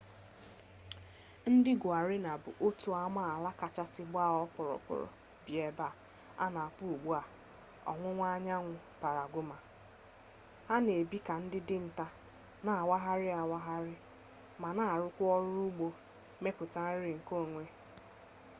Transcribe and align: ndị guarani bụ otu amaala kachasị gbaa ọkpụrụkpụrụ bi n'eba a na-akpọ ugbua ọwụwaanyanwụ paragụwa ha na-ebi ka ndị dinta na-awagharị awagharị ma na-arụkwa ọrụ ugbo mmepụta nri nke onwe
ndị 1.53 1.71
guarani 1.81 2.31
bụ 2.43 2.51
otu 2.65 2.89
amaala 3.05 3.49
kachasị 3.59 4.03
gbaa 4.09 4.31
ọkpụrụkpụrụ 4.43 5.07
bi 5.43 5.51
n'eba 5.57 5.87
a 6.43 6.45
na-akpọ 6.53 6.83
ugbua 6.93 7.19
ọwụwaanyanwụ 7.91 8.73
paragụwa 9.01 9.57
ha 10.67 10.75
na-ebi 10.85 11.17
ka 11.27 11.33
ndị 11.43 11.59
dinta 11.67 12.05
na-awagharị 12.65 13.27
awagharị 13.41 13.95
ma 14.61 14.69
na-arụkwa 14.77 15.25
ọrụ 15.35 15.51
ugbo 15.69 15.85
mmepụta 16.41 16.79
nri 16.93 17.11
nke 17.19 17.33
onwe 17.43 17.63